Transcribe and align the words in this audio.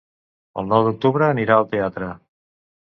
El 0.61 0.71
nou 0.71 0.87
d'octubre 0.89 1.29
anirà 1.37 1.61
al 1.61 1.71
teatre. 1.77 2.13